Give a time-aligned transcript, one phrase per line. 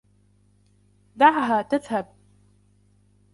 [1.15, 2.15] دَعَعها تذهب.